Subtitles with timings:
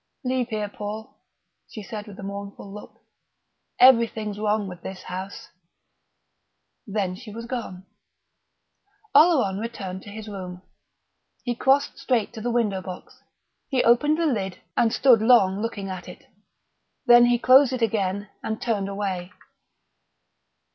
[0.23, 1.15] "Leave here, Paul,"
[1.69, 3.01] she said, with a mournful look.
[3.79, 5.49] "Everything's wrong with this house."
[6.87, 7.85] Then she was gone.
[9.13, 10.63] Oleron returned to his room.
[11.43, 13.21] He crossed straight to the window box.
[13.69, 16.25] He opened the lid and stood long looking at it.
[17.05, 19.31] Then he closed it again and turned away.